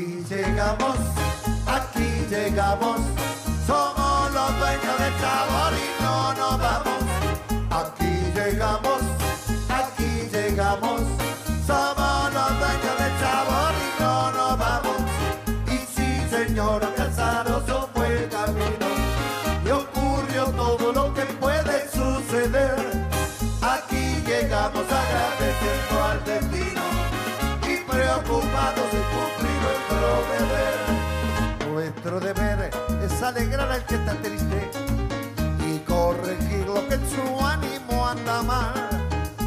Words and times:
Aquí 0.00 0.24
llegamos, 0.30 0.96
aquí 1.66 2.24
llegamos, 2.30 3.00
somos 3.66 4.32
los 4.32 4.58
dueños 4.58 4.89
alegrar 33.40 33.72
al 33.72 33.84
que 33.86 33.94
está 33.94 34.12
triste 34.16 34.70
y 35.66 35.78
corregir 35.80 36.66
lo 36.66 36.86
que 36.88 36.94
en 36.94 37.06
su 37.08 37.46
ánimo 37.46 38.06
anda 38.06 38.42
mal. 38.42 38.74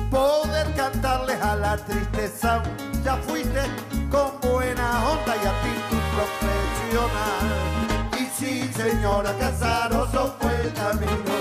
Poder 0.10 0.74
cantarles 0.76 1.40
a 1.42 1.56
la 1.56 1.78
tristeza, 1.78 2.64
ya 3.04 3.18
fuiste 3.18 3.62
con 4.10 4.32
buena 4.42 4.88
onda 5.12 5.36
y 5.36 5.46
actitud 5.54 6.04
profesional. 6.16 7.46
Y 8.20 8.26
sí, 8.38 8.72
señora 8.74 9.32
Casaroso 9.38 10.36
fue 10.40 10.56
el 10.62 10.74
camino 10.74 11.36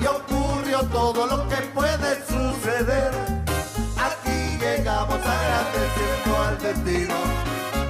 y 0.00 0.06
ocurrió 0.06 0.82
todo 0.84 1.26
lo 1.26 1.48
que 1.48 1.56
puede 1.74 2.10
suceder. 2.26 3.12
Aquí 4.08 4.58
llegamos 4.60 5.18
agradeciendo 5.18 6.42
al 6.46 6.58
destino 6.58 7.14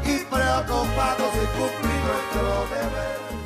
y 0.05 0.17
preocupados 0.25 1.31
de 1.35 1.45
cumplir 1.59 2.01
nuestro 2.09 2.67
deber. 2.75 3.42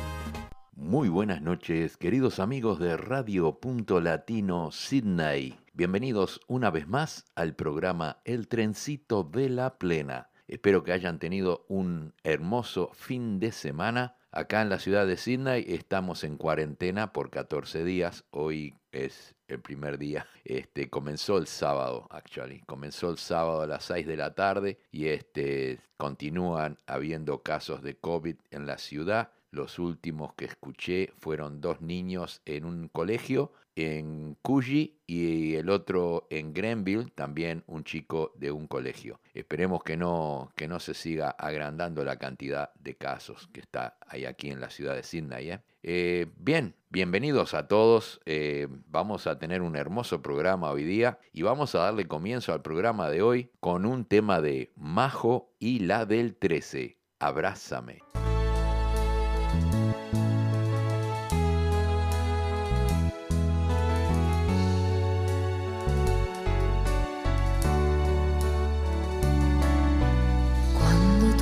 Muy 0.87 1.09
buenas 1.09 1.41
noches, 1.41 1.97
queridos 1.97 2.39
amigos 2.39 2.79
de 2.79 2.95
Radio 2.95 3.59
Punto 3.59 3.99
Latino 3.99 4.71
Sydney. 4.71 5.59
Bienvenidos 5.73 6.39
una 6.47 6.71
vez 6.71 6.87
más 6.87 7.25
al 7.35 7.55
programa 7.55 8.21
El 8.23 8.47
Trencito 8.47 9.25
de 9.25 9.49
la 9.49 9.79
Plena. 9.79 10.29
Espero 10.47 10.85
que 10.85 10.93
hayan 10.93 11.19
tenido 11.19 11.65
un 11.67 12.13
hermoso 12.23 12.91
fin 12.93 13.37
de 13.37 13.51
semana. 13.51 14.15
Acá 14.31 14.61
en 14.61 14.69
la 14.69 14.79
ciudad 14.79 15.05
de 15.05 15.17
Sydney 15.17 15.65
estamos 15.67 16.23
en 16.23 16.37
cuarentena 16.37 17.11
por 17.11 17.31
14 17.31 17.83
días. 17.83 18.23
Hoy 18.31 18.73
es 18.93 19.35
el 19.49 19.59
primer 19.59 19.97
día. 19.97 20.25
Este 20.45 20.89
comenzó 20.89 21.37
el 21.37 21.47
sábado, 21.47 22.07
actually. 22.11 22.61
Comenzó 22.61 23.09
el 23.09 23.17
sábado 23.17 23.59
a 23.59 23.67
las 23.67 23.83
6 23.83 24.07
de 24.07 24.15
la 24.15 24.35
tarde 24.35 24.79
y 24.89 25.07
este 25.07 25.81
continúan 25.97 26.77
habiendo 26.87 27.43
casos 27.43 27.83
de 27.83 27.97
COVID 27.97 28.37
en 28.51 28.65
la 28.65 28.77
ciudad. 28.77 29.33
Los 29.51 29.79
últimos 29.79 30.33
que 30.33 30.45
escuché 30.45 31.13
fueron 31.17 31.61
dos 31.61 31.81
niños 31.81 32.41
en 32.45 32.65
un 32.65 32.87
colegio 32.89 33.53
en 33.77 34.35
Coogee 34.41 34.97
y 35.05 35.53
el 35.53 35.69
otro 35.69 36.25
en 36.31 36.51
Grenville, 36.51 37.11
también 37.13 37.63
un 37.67 37.83
chico 37.83 38.33
de 38.35 38.51
un 38.51 38.65
colegio. 38.65 39.21
Esperemos 39.35 39.83
que 39.83 39.95
no, 39.95 40.51
que 40.55 40.67
no 40.67 40.79
se 40.79 40.95
siga 40.95 41.29
agrandando 41.29 42.03
la 42.03 42.17
cantidad 42.17 42.73
de 42.73 42.95
casos 42.95 43.47
que 43.53 43.59
está 43.59 43.97
ahí 44.07 44.25
aquí 44.25 44.49
en 44.49 44.59
la 44.59 44.71
ciudad 44.71 44.95
de 44.95 45.03
Sydney. 45.03 45.51
¿eh? 45.51 45.59
Eh, 45.83 46.25
bien, 46.37 46.73
bienvenidos 46.89 47.53
a 47.53 47.67
todos. 47.67 48.19
Eh, 48.25 48.67
vamos 48.87 49.27
a 49.27 49.37
tener 49.37 49.61
un 49.61 49.75
hermoso 49.75 50.23
programa 50.23 50.71
hoy 50.71 50.83
día 50.83 51.19
y 51.31 51.43
vamos 51.43 51.75
a 51.75 51.79
darle 51.79 52.07
comienzo 52.07 52.53
al 52.53 52.63
programa 52.63 53.11
de 53.11 53.21
hoy 53.21 53.51
con 53.59 53.85
un 53.85 54.05
tema 54.05 54.41
de 54.41 54.71
Majo 54.75 55.53
y 55.59 55.79
la 55.79 56.07
del 56.07 56.35
13. 56.35 56.97
Abrázame. 57.19 57.99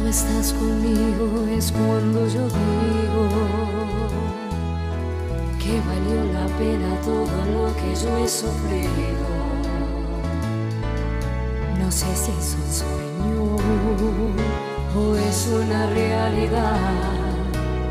Estás 0.08 0.54
conmigo 0.54 1.46
es 1.50 1.72
cuando 1.72 2.28
yo 2.28 2.44
digo 2.44 3.30
que 5.58 5.82
valió 5.82 6.24
la 6.32 6.46
pena 6.58 6.96
todo 7.02 7.38
lo 7.52 7.76
que 7.76 7.96
yo 7.96 8.18
he 8.18 8.28
sufrido. 8.28 9.28
No 11.80 11.92
sé 11.92 12.06
si 12.16 12.32
es 12.32 12.56
un 12.62 12.72
sueño 12.72 13.56
o 14.96 15.16
es 15.16 15.48
una 15.48 15.88
realidad, 15.88 16.78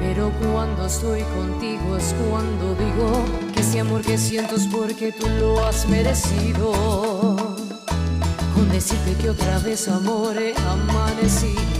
pero 0.01 0.31
cuando 0.53 0.87
estoy 0.87 1.23
contigo 1.23 1.97
es 1.97 2.15
cuando 2.31 2.75
digo 2.77 3.25
que 3.53 3.61
ese 3.61 3.81
amor 3.81 4.03
que 4.03 4.19
siento 4.19 4.55
es 4.55 4.67
porque 4.69 5.11
tú 5.11 5.29
lo 5.41 5.65
has 5.65 5.89
merecido 5.89 6.73
con 8.55 8.69
decirte 8.71 9.15
que 9.21 9.31
otra 9.31 9.59
vez 9.59 9.89
amor 9.89 10.37
he 10.39 10.55
amanecido 10.59 11.74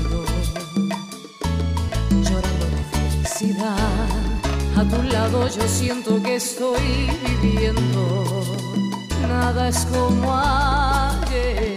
A 4.77 4.85
tu 4.85 5.03
lado 5.03 5.47
yo 5.49 5.69
siento 5.69 6.23
que 6.23 6.37
estoy 6.37 7.11
viviendo. 7.43 8.25
Nada 9.29 9.69
es 9.69 9.87
como 9.87 10.35
ayer. 10.35 11.77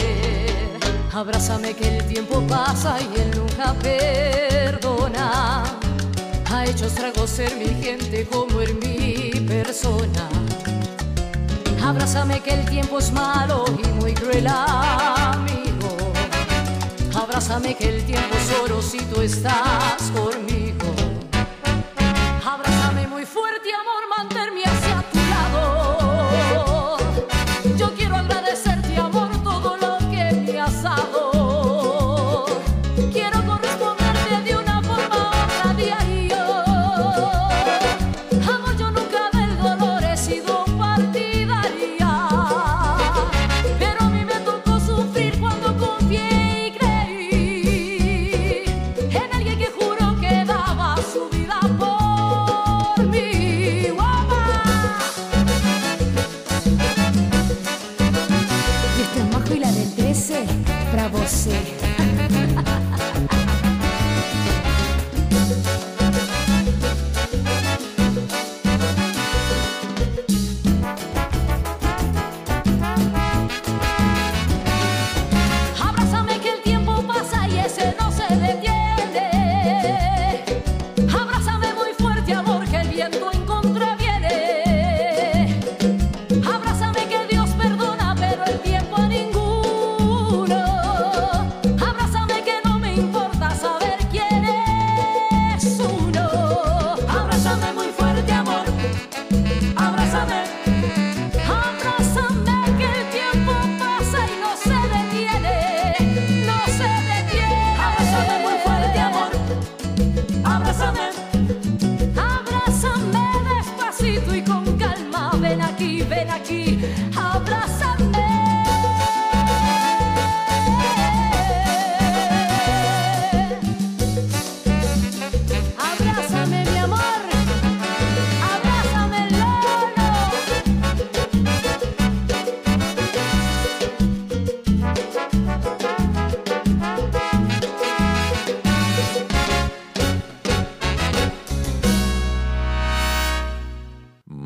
Abrázame 1.13 1.73
que 1.73 1.97
el 1.97 2.07
tiempo 2.07 2.41
pasa 2.47 2.97
y 3.01 3.19
él 3.19 3.31
nunca 3.35 3.73
perdona. 3.81 5.63
Ha 6.50 6.66
hecho 6.66 6.85
estragos 6.85 7.38
en 7.39 7.59
mi 7.59 7.84
gente 7.84 8.25
como 8.25 8.61
en 8.61 8.79
mi 8.79 9.31
persona. 9.41 10.29
Abrázame 11.84 12.39
que 12.39 12.53
el 12.53 12.66
tiempo 12.69 12.99
es 12.99 13.11
malo 13.11 13.66
y 13.84 13.88
muy 13.99 14.13
cruel 14.13 14.47
amigo. 14.47 15.97
Abrázame 17.13 17.75
que 17.75 17.89
el 17.89 18.05
tiempo 18.05 18.35
es 18.35 18.51
oro 18.63 18.81
si 18.81 18.99
tú 18.99 19.22
estás 19.22 20.11
conmigo. 20.16 21.06
voordat 23.37 23.65
jy 23.69 23.75
hom 23.77 23.86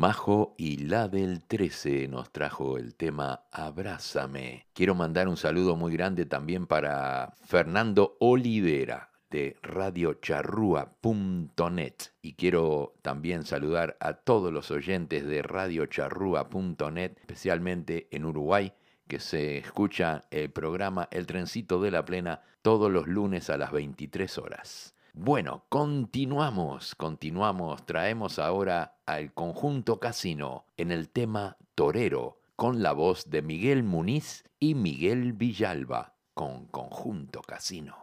Bajo 0.02 0.54
y 0.58 0.78
la 0.78 1.06
del 1.06 1.44
13 1.44 2.08
nos 2.08 2.32
trajo 2.32 2.76
el 2.76 2.96
tema 2.96 3.44
Abrázame. 3.52 4.66
Quiero 4.72 4.96
mandar 4.96 5.28
un 5.28 5.36
saludo 5.36 5.76
muy 5.76 5.92
grande 5.92 6.26
también 6.26 6.66
para 6.66 7.34
Fernando 7.44 8.16
Olivera 8.18 9.12
de 9.30 9.56
radiocharrúa.net 9.62 11.94
y 12.20 12.34
quiero 12.34 12.96
también 13.02 13.44
saludar 13.44 13.96
a 14.00 14.14
todos 14.14 14.52
los 14.52 14.72
oyentes 14.72 15.24
de 15.24 15.40
radiocharrúa.net, 15.40 17.12
especialmente 17.20 18.08
en 18.10 18.24
Uruguay, 18.24 18.72
que 19.06 19.20
se 19.20 19.58
escucha 19.58 20.24
el 20.32 20.50
programa 20.50 21.06
El 21.12 21.26
Trencito 21.26 21.80
de 21.80 21.92
la 21.92 22.04
Plena 22.04 22.40
todos 22.60 22.90
los 22.90 23.06
lunes 23.06 23.50
a 23.50 23.56
las 23.56 23.70
23 23.70 24.36
horas. 24.38 24.96
Bueno, 25.14 25.66
continuamos, 25.68 26.94
continuamos, 26.94 27.84
traemos 27.84 28.38
ahora 28.38 28.96
al 29.04 29.34
conjunto 29.34 30.00
casino 30.00 30.64
en 30.78 30.90
el 30.90 31.10
tema 31.10 31.58
Torero, 31.74 32.40
con 32.56 32.82
la 32.82 32.92
voz 32.92 33.28
de 33.28 33.42
Miguel 33.42 33.82
Muniz 33.82 34.42
y 34.58 34.74
Miguel 34.74 35.34
Villalba, 35.34 36.14
con 36.32 36.64
conjunto 36.66 37.42
casino. 37.42 37.94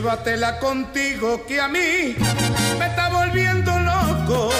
Llévatela 0.00 0.58
contigo 0.58 1.44
que 1.46 1.60
a 1.60 1.68
mí 1.68 2.16
me 2.78 2.86
está 2.86 3.10
volviendo 3.10 3.70
loco. 3.70 4.50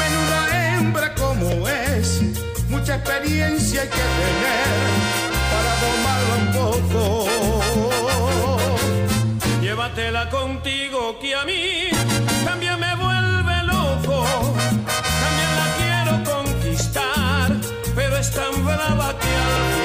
Menuda 0.00 0.78
hembra 0.78 1.14
como 1.14 1.68
es, 1.68 2.20
mucha 2.68 2.96
experiencia 2.96 3.82
hay 3.82 3.88
que 3.88 4.04
tener 4.20 4.66
para 5.52 5.72
domarla 5.84 6.34
un 6.42 6.48
poco. 6.58 7.26
Llévatela 9.60 10.28
contigo 10.28 11.20
que 11.20 11.36
a 11.36 11.44
mí 11.44 11.90
también 12.44 12.80
me 12.80 12.96
vuelve 12.96 13.62
loco. 13.62 14.24
También 15.22 15.50
la 15.60 15.68
quiero 15.78 16.14
conquistar, 16.24 17.52
pero 17.94 18.16
es 18.16 18.32
tan 18.32 18.64
brava 18.64 19.16
que 19.20 19.81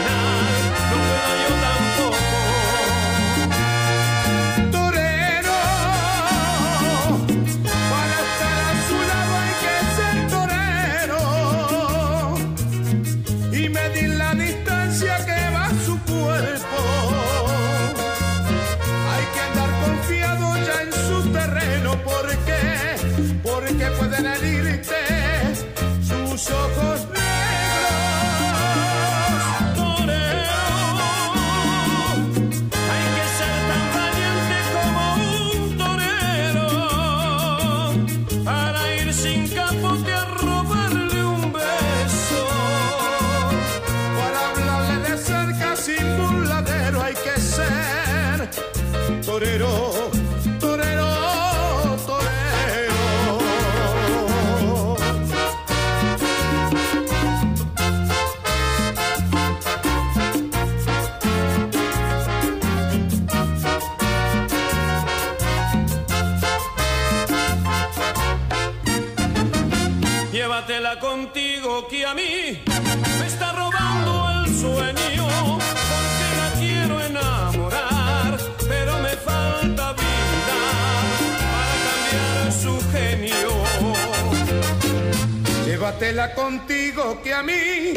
Llévatela 85.99 86.35
contigo 86.35 87.19
que 87.23 87.33
a 87.33 87.41
mí 87.41 87.93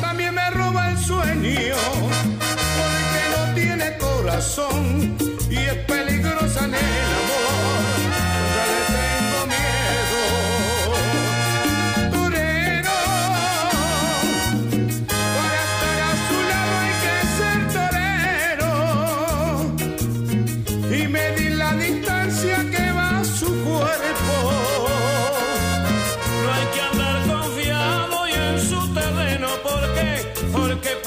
también 0.00 0.34
me 0.34 0.50
roba 0.50 0.90
el 0.90 0.98
sueño, 0.98 1.76
porque 2.76 3.22
no 3.36 3.54
tiene 3.54 3.96
corazón 3.98 5.25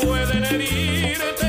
pueden 0.01 0.43
herirte 0.43 1.48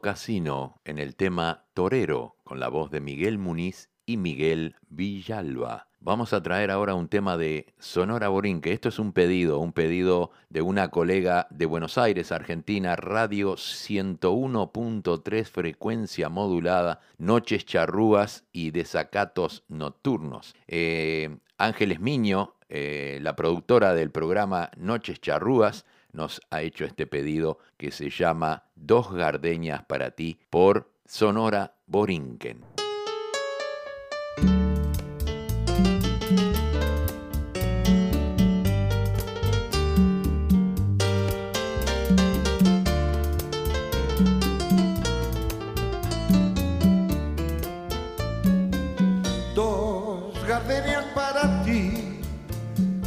Casino 0.00 0.80
en 0.84 0.98
el 0.98 1.14
tema 1.16 1.64
Torero, 1.74 2.36
con 2.44 2.58
la 2.60 2.68
voz 2.68 2.90
de 2.90 3.00
Miguel 3.00 3.38
Muniz 3.38 3.90
y 4.06 4.16
Miguel 4.16 4.76
Villalba. 4.88 5.88
Vamos 6.00 6.32
a 6.32 6.42
traer 6.42 6.70
ahora 6.70 6.94
un 6.94 7.06
tema 7.06 7.36
de 7.36 7.66
Sonora 7.78 8.28
Borín, 8.28 8.60
que 8.60 8.72
esto 8.72 8.88
es 8.88 8.98
un 8.98 9.12
pedido, 9.12 9.58
un 9.58 9.72
pedido 9.72 10.32
de 10.48 10.62
una 10.62 10.88
colega 10.88 11.46
de 11.50 11.66
Buenos 11.66 11.98
Aires, 11.98 12.32
Argentina, 12.32 12.96
Radio 12.96 13.54
101.3, 13.54 15.44
frecuencia 15.44 16.28
modulada, 16.28 17.00
noches 17.18 17.64
charrúas 17.64 18.44
y 18.52 18.72
desacatos 18.72 19.64
nocturnos. 19.68 20.56
Eh, 20.66 21.36
Ángeles 21.58 22.00
Miño, 22.00 22.56
eh, 22.68 23.18
la 23.22 23.36
productora 23.36 23.94
del 23.94 24.10
programa 24.10 24.70
Noches 24.76 25.20
Charrúas, 25.20 25.84
nos 26.12 26.40
ha 26.50 26.62
hecho 26.62 26.84
este 26.84 27.06
pedido 27.06 27.58
que 27.76 27.90
se 27.90 28.10
llama 28.10 28.64
Dos 28.74 29.12
Gardeñas 29.12 29.84
para 29.84 30.10
ti 30.12 30.38
por 30.50 30.92
Sonora 31.06 31.74
Borinquen. 31.86 32.72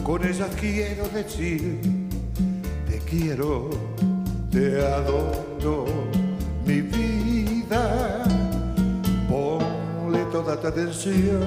con 0.03 0.23
ellas 0.23 0.49
quiero 0.59 1.09
decir, 1.09 2.04
quiero, 3.05 3.69
te 4.51 4.85
adoro, 4.85 5.85
mi 6.65 6.81
vida. 6.81 8.23
Ponle 9.29 10.23
toda 10.31 10.59
tu 10.59 10.67
atención, 10.67 11.43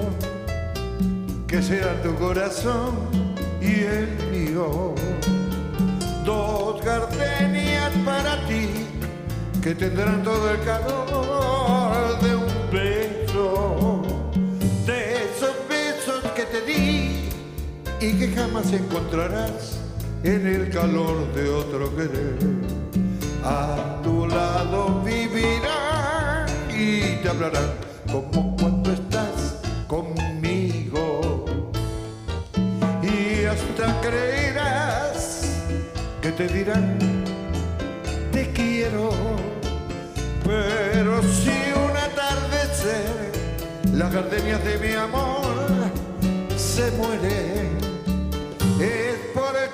que 1.47 1.61
sea 1.61 2.01
tu 2.01 2.15
corazón 2.15 2.95
y 3.61 3.83
el 3.83 4.07
mío. 4.31 4.95
Dos 6.25 6.83
gardenias 6.83 7.91
para 8.05 8.35
ti, 8.47 8.69
que 9.61 9.75
tendrán 9.75 10.23
todo 10.23 10.51
el 10.51 10.59
calor 10.61 12.19
de 12.21 12.35
un 12.35 12.71
beso, 12.71 14.01
de 14.85 15.25
esos 15.25 15.55
besos 15.67 16.23
que 16.35 16.43
te 16.43 16.61
di 16.61 17.29
y 18.01 18.13
que 18.17 18.31
jamás 18.33 18.71
encontrarás 18.71 19.88
en 20.23 20.47
el 20.47 20.69
calor 20.69 21.33
de 21.33 21.49
otro 21.49 21.95
querer. 21.95 22.37
A 23.43 24.01
tu 24.03 24.27
lado 24.27 25.01
vivirán 25.03 26.47
y 26.69 27.15
te 27.21 27.29
hablarán 27.29 27.71
como 28.11 28.55
cuando 28.57 28.91
estás 28.91 29.61
conmigo. 29.87 31.45
Y 33.01 33.45
hasta 33.45 34.01
creerás 34.01 35.61
que 36.21 36.31
te 36.31 36.47
dirán, 36.47 36.97
te 38.31 38.51
quiero. 38.51 39.11
Pero 40.43 41.21
si 41.23 41.57
un 41.75 41.95
atardecer 41.95 43.31
las 43.93 44.11
gardenias 44.11 44.63
de 44.63 44.77
mi 44.79 44.93
amor 44.95 45.53
se 46.57 46.91
mueren 46.91 47.78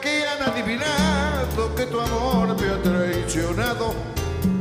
porque 0.06 0.24
han 0.28 0.50
adivinado 0.52 1.74
que 1.76 1.86
tu 1.88 2.00
amor 2.00 2.56
me 2.60 2.70
ha 2.70 2.82
traicionado, 2.82 3.96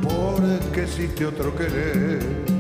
porque 0.03 0.85
existe 0.85 1.27
otro 1.27 1.55
querer. 1.55 2.54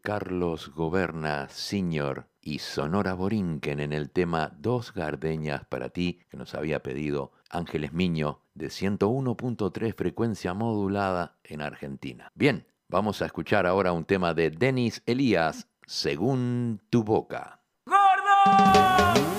Carlos 0.00 0.72
Goberna 0.74 1.48
Senior 1.48 2.28
y 2.40 2.60
Sonora 2.60 3.14
Borinquen 3.14 3.80
en 3.80 3.92
el 3.92 4.10
tema 4.10 4.52
Dos 4.58 4.92
Gardeñas 4.94 5.64
para 5.64 5.88
ti, 5.88 6.20
que 6.30 6.36
nos 6.36 6.54
había 6.54 6.82
pedido 6.82 7.32
Ángeles 7.50 7.92
Miño 7.92 8.40
de 8.54 8.68
101.3 8.68 9.94
frecuencia 9.94 10.54
modulada 10.54 11.38
en 11.42 11.60
Argentina. 11.60 12.30
Bien, 12.34 12.66
vamos 12.88 13.20
a 13.20 13.26
escuchar 13.26 13.66
ahora 13.66 13.92
un 13.92 14.04
tema 14.04 14.32
de 14.32 14.50
Denis 14.50 15.02
Elías, 15.06 15.68
Según 15.86 16.80
tu 16.90 17.02
boca. 17.02 17.60
¡Gordo! 17.84 19.35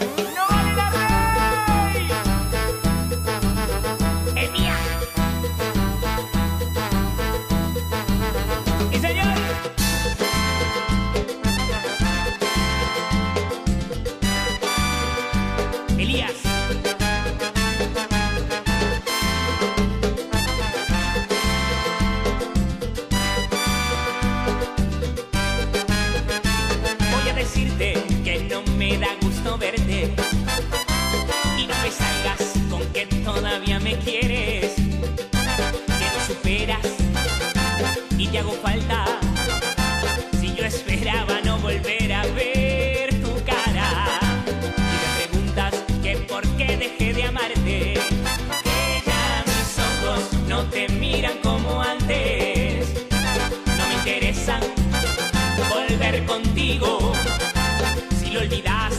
Si 56.68 58.32
lo 58.34 58.42
olvidaste 58.42 58.97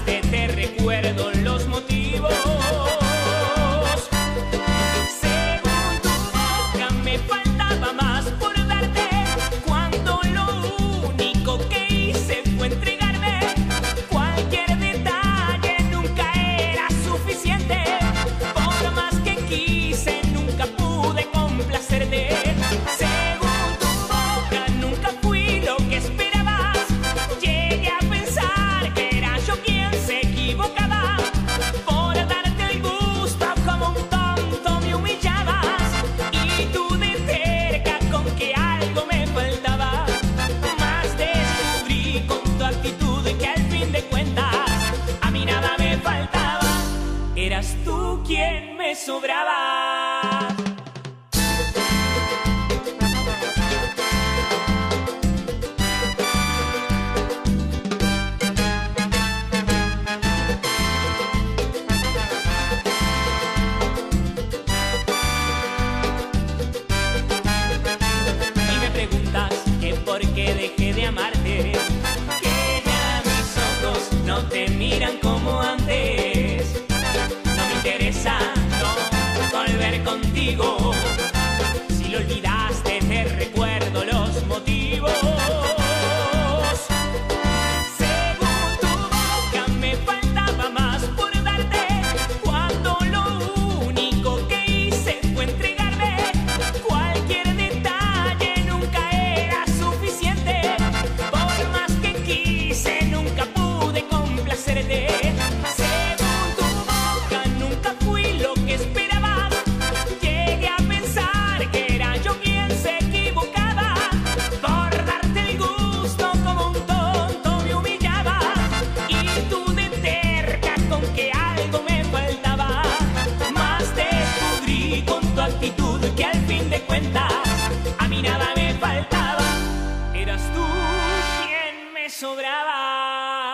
sobraba. 132.18 133.52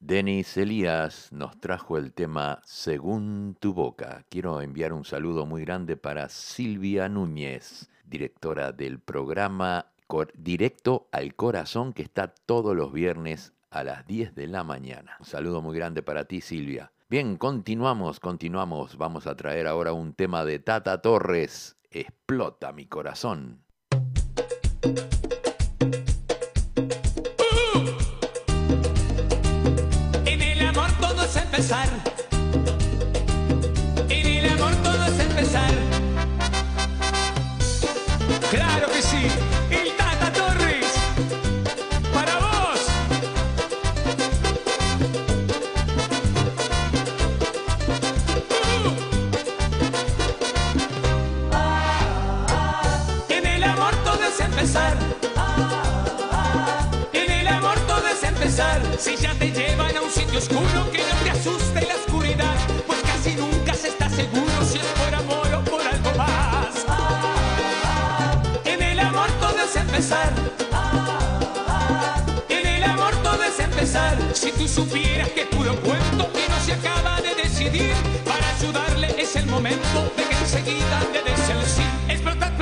Denis 0.00 0.56
Elías 0.56 1.28
nos 1.32 1.60
trajo 1.60 1.96
el 1.96 2.12
tema 2.12 2.60
Según 2.64 3.56
tu 3.60 3.72
boca. 3.72 4.24
Quiero 4.30 4.60
enviar 4.60 4.92
un 4.92 5.04
saludo 5.04 5.46
muy 5.46 5.64
grande 5.64 5.96
para 5.96 6.28
Silvia 6.28 7.08
Núñez, 7.08 7.88
directora 8.04 8.72
del 8.72 8.98
programa 8.98 9.92
Directo 10.34 11.08
al 11.12 11.34
Corazón 11.34 11.92
que 11.92 12.02
está 12.02 12.28
todos 12.28 12.74
los 12.74 12.92
viernes 12.92 13.52
a 13.70 13.84
las 13.84 14.06
10 14.06 14.34
de 14.34 14.46
la 14.48 14.64
mañana. 14.64 15.18
Un 15.20 15.26
saludo 15.26 15.62
muy 15.62 15.76
grande 15.76 16.02
para 16.02 16.24
ti 16.24 16.40
Silvia. 16.40 16.90
Bien, 17.08 17.36
continuamos, 17.36 18.18
continuamos. 18.18 18.96
Vamos 18.96 19.26
a 19.26 19.36
traer 19.36 19.66
ahora 19.66 19.92
un 19.92 20.14
tema 20.14 20.44
de 20.44 20.58
Tata 20.58 21.00
Torres. 21.00 21.76
Explota 21.90 22.72
mi 22.72 22.86
corazón. 22.86 23.62
tú 74.58 74.66
supieras 74.66 75.28
que 75.30 75.42
es 75.42 75.46
puro 75.46 75.74
cuento 75.80 76.30
que 76.32 76.48
no 76.48 76.60
se 76.64 76.72
acaba 76.72 77.20
de 77.20 77.34
decidir. 77.36 77.94
Para 78.24 78.48
ayudarle 78.56 79.14
es 79.16 79.36
el 79.36 79.46
momento 79.46 80.12
de 80.16 80.24
que 80.24 80.34
enseguida 80.34 81.00
le 81.12 81.22
des 81.22 81.48
el 81.48 81.64
sí. 81.64 81.82
Explotar, 82.08 82.56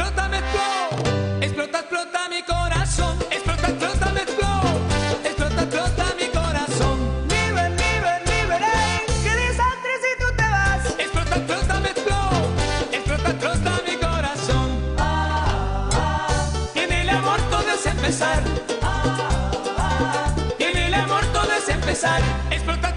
empezar. 21.97 22.96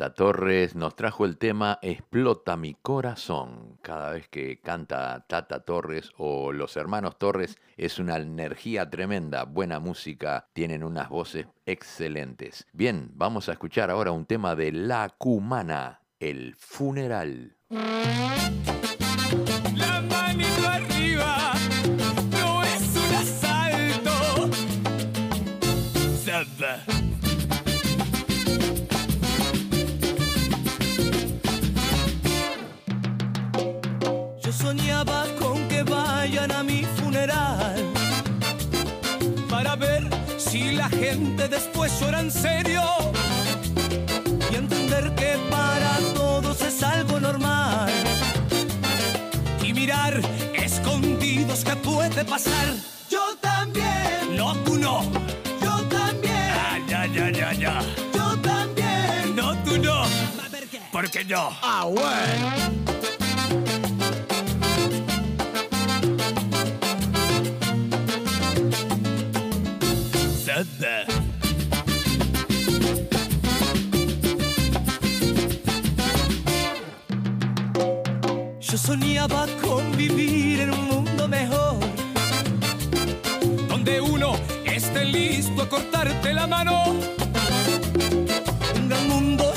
Tata 0.00 0.14
Torres 0.14 0.74
nos 0.76 0.96
trajo 0.96 1.26
el 1.26 1.36
tema 1.36 1.78
Explota 1.82 2.56
mi 2.56 2.72
corazón. 2.72 3.76
Cada 3.82 4.12
vez 4.12 4.28
que 4.28 4.58
canta 4.58 5.26
Tata 5.28 5.60
Torres 5.60 6.10
o 6.16 6.52
los 6.52 6.78
hermanos 6.78 7.18
Torres 7.18 7.58
es 7.76 7.98
una 7.98 8.16
energía 8.16 8.88
tremenda, 8.88 9.44
buena 9.44 9.78
música, 9.78 10.48
tienen 10.54 10.84
unas 10.84 11.10
voces 11.10 11.48
excelentes. 11.66 12.66
Bien, 12.72 13.10
vamos 13.12 13.50
a 13.50 13.52
escuchar 13.52 13.90
ahora 13.90 14.10
un 14.10 14.24
tema 14.24 14.56
de 14.56 14.72
La 14.72 15.14
Cumana, 15.18 16.00
El 16.18 16.54
Funeral. 16.56 17.58
Soñaba 34.70 35.24
con 35.40 35.66
que 35.68 35.82
vayan 35.82 36.52
a 36.52 36.62
mi 36.62 36.84
funeral 36.98 37.74
Para 39.48 39.74
ver 39.74 40.02
si 40.38 40.70
la 40.72 40.88
gente 40.88 41.48
después 41.48 41.90
llora 42.00 42.20
en 42.20 42.30
serio. 42.30 42.82
y 44.50 44.54
entender 44.54 45.12
que 45.16 45.32
para 45.50 45.92
todos 46.14 46.60
es 46.62 46.82
algo 46.84 47.18
normal. 47.18 47.90
Y 49.66 49.72
mirar 49.72 50.14
escondidos 50.54 51.64
que 51.64 51.74
puede 51.76 52.24
pasar. 52.24 52.66
Yo 53.10 53.24
también, 53.40 54.36
No, 54.36 54.54
tú 54.64 54.78
no. 54.78 55.02
yo 55.64 55.74
también, 55.98 56.50
Ah, 56.64 56.78
ya, 56.88 57.06
ya, 57.06 57.26
ya, 57.30 57.52
ya. 57.64 57.74
yo 58.14 58.26
también. 58.38 59.34
No, 59.34 59.46
tú 59.64 59.78
no. 59.78 60.04
Porque 60.92 61.24
yo. 61.24 61.50
Ah, 61.62 61.84
bueno. 61.86 62.99
Yo 78.70 78.78
soñaba 78.78 79.48
con 79.60 79.96
vivir 79.96 80.60
en 80.60 80.70
un 80.70 80.86
mundo 80.86 81.26
mejor. 81.26 81.76
Donde 83.68 84.00
uno 84.00 84.36
esté 84.64 85.04
listo 85.06 85.62
a 85.62 85.68
cortarte 85.68 86.32
la 86.32 86.46
mano. 86.46 86.94
Un 88.76 88.88
gran 88.88 89.08
mundo 89.08 89.52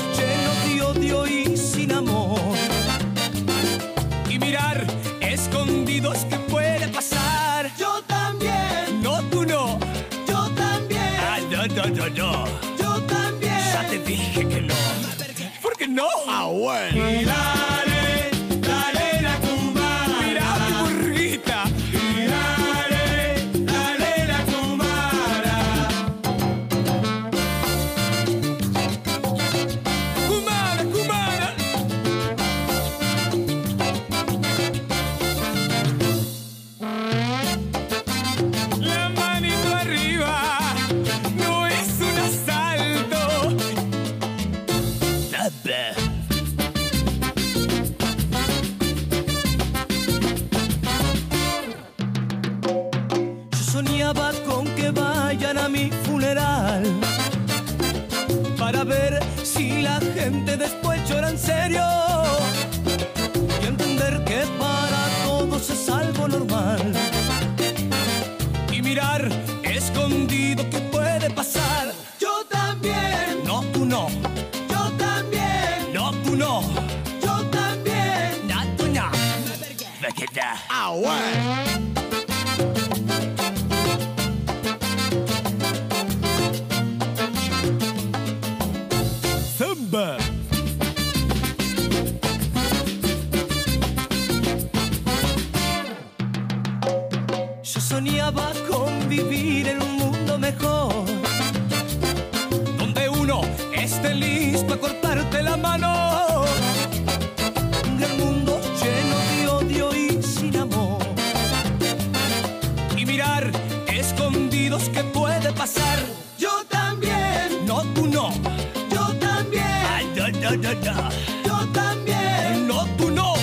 No, 120.56 120.72
no. 120.72 121.10
yo 121.44 121.72
también. 121.72 122.68
No, 122.68 122.86
tú 122.96 123.10
no. 123.10 123.34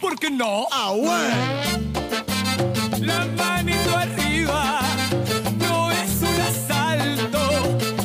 ¿Por 0.00 0.18
qué 0.18 0.30
no? 0.30 0.66
Ah, 0.72 0.92
bueno. 0.96 1.92
La 3.00 3.26
manito 3.36 3.96
arriba 3.96 4.80
no 5.58 5.90
es 5.90 6.22
un 6.22 6.40
asalto. 6.40 7.38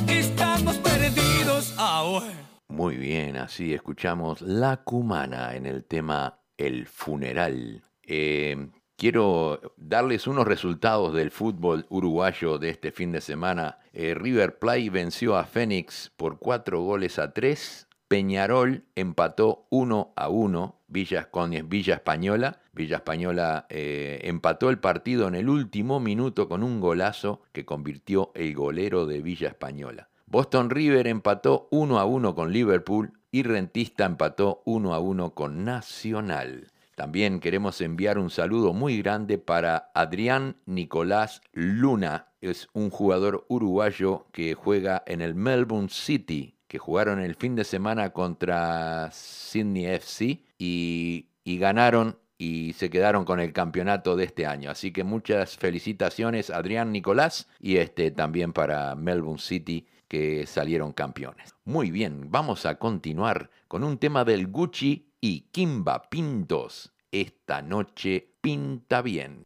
Estamos 0.09 0.75
perdidos. 0.79 1.73
Ah, 1.77 2.03
bueno. 2.05 2.33
Muy 2.67 2.97
bien, 2.97 3.37
así 3.37 3.73
escuchamos 3.73 4.41
La 4.41 4.83
Cumana 4.83 5.55
en 5.55 5.65
el 5.65 5.85
tema 5.85 6.41
El 6.57 6.85
Funeral. 6.85 7.81
Eh, 8.03 8.67
quiero 8.97 9.73
darles 9.77 10.27
unos 10.27 10.45
resultados 10.45 11.13
del 11.13 11.31
fútbol 11.31 11.85
uruguayo 11.87 12.57
de 12.57 12.71
este 12.71 12.91
fin 12.91 13.13
de 13.13 13.21
semana. 13.21 13.79
Eh, 13.93 14.13
River 14.15 14.59
Plate 14.59 14.89
venció 14.89 15.37
a 15.37 15.45
Fénix 15.45 16.11
por 16.17 16.39
cuatro 16.39 16.81
goles 16.81 17.19
a 17.19 17.31
tres. 17.31 17.86
Peñarol 18.07 18.85
empató 18.95 19.67
1 19.69 20.13
a 20.15 20.29
1 20.29 20.75
Villa, 20.87 21.29
con 21.29 21.51
Villa 21.67 21.95
Española. 21.95 22.61
Villa 22.71 22.97
Española 22.97 23.65
eh, 23.69 24.21
empató 24.23 24.69
el 24.69 24.79
partido 24.79 25.27
en 25.27 25.35
el 25.35 25.49
último 25.49 25.99
minuto 25.99 26.47
con 26.47 26.63
un 26.63 26.79
golazo 26.79 27.41
que 27.51 27.65
convirtió 27.65 28.31
el 28.35 28.53
golero 28.55 29.05
de 29.05 29.21
Villa 29.21 29.49
Española. 29.49 30.09
Boston 30.25 30.69
River 30.69 31.07
empató 31.07 31.67
1 31.71 31.99
a 31.99 32.05
1 32.05 32.35
con 32.35 32.51
Liverpool 32.51 33.13
y 33.31 33.43
Rentista 33.43 34.05
empató 34.05 34.61
1 34.65 34.93
a 34.93 34.99
1 34.99 35.33
con 35.33 35.65
Nacional. 35.65 36.71
También 36.95 37.39
queremos 37.39 37.79
enviar 37.81 38.17
un 38.17 38.31
saludo 38.31 38.73
muy 38.73 38.97
grande 38.97 39.37
para 39.37 39.91
Adrián 39.93 40.57
Nicolás 40.65 41.41
Luna. 41.51 42.29
Es 42.41 42.69
un 42.73 42.89
jugador 42.89 43.45
uruguayo 43.49 44.25
que 44.31 44.55
juega 44.55 45.03
en 45.05 45.21
el 45.21 45.35
Melbourne 45.35 45.89
City, 45.89 46.56
que 46.67 46.77
jugaron 46.77 47.19
el 47.19 47.35
fin 47.35 47.55
de 47.55 47.63
semana 47.63 48.11
contra 48.11 49.09
Sydney 49.11 49.85
FC 49.85 50.43
y, 50.57 51.27
ganaron 51.45 52.19
y 52.37 52.73
se 52.73 52.89
quedaron 52.89 53.25
con 53.25 53.39
el 53.39 53.53
campeonato 53.53 54.15
de 54.15 54.25
este 54.25 54.45
año. 54.45 54.69
Así 54.69 54.91
que 54.91 55.03
muchas 55.03 55.57
felicitaciones 55.57 56.49
Adrián 56.49 56.91
Nicolás 56.91 57.47
y 57.59 57.77
este 57.77 58.11
también 58.11 58.53
para 58.53 58.95
Melbourne 58.95 59.39
City 59.39 59.87
que 60.07 60.45
salieron 60.45 60.93
campeones. 60.93 61.55
Muy 61.65 61.91
bien, 61.91 62.29
vamos 62.29 62.65
a 62.65 62.75
continuar 62.75 63.49
con 63.67 63.83
un 63.83 63.97
tema 63.97 64.23
del 64.23 64.47
Gucci 64.47 65.11
y 65.19 65.41
Kimba 65.51 66.09
Pintos. 66.09 66.93
Esta 67.11 67.61
noche 67.61 68.33
pinta 68.41 69.01
bien. 69.01 69.45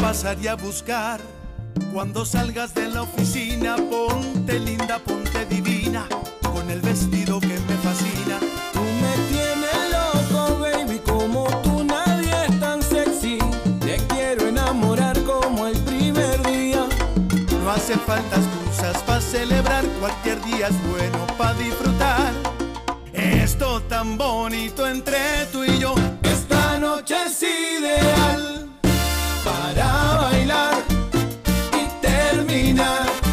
Pasaría 0.00 0.52
a 0.52 0.54
buscar. 0.54 1.20
Cuando 1.92 2.24
salgas 2.24 2.74
de 2.74 2.88
la 2.88 3.02
oficina, 3.02 3.76
ponte 3.76 4.58
linda, 4.58 4.98
ponte 4.98 5.44
divina, 5.46 6.06
con 6.42 6.70
el 6.70 6.80
vestido 6.80 7.40
que 7.40 7.58
me 7.68 7.76
fascina. 7.82 8.38
Tú 8.72 8.80
me 8.80 9.14
tienes 9.30 9.80
loco, 9.92 10.58
baby, 10.60 10.98
como 11.00 11.44
tú 11.62 11.84
nadie 11.84 12.32
es 12.48 12.60
tan 12.60 12.82
sexy. 12.82 13.38
Te 13.80 13.96
quiero 14.08 14.48
enamorar 14.48 15.20
como 15.22 15.66
el 15.66 15.78
primer 15.80 16.42
día. 16.46 16.86
No 17.62 17.70
hace 17.70 17.96
falta 17.98 18.36
excusas 18.36 19.02
para 19.02 19.20
celebrar, 19.20 19.84
cualquier 20.00 20.42
día 20.44 20.68
es 20.68 20.90
bueno 20.90 21.26
para 21.38 21.54
disfrutar. 21.54 22.32
Esto 23.12 23.80
tan 23.82 24.18
bonito 24.18 24.86
entre 24.86 25.46
tú 25.52 25.64
y 25.64 25.78
yo, 25.78 25.94
esta 26.22 26.78
noche 26.78 27.14
es 27.26 27.42
ideal 27.42 28.65
para 29.46 30.16
bailar 30.22 30.82
y 31.80 32.06
terminar. 32.06 33.25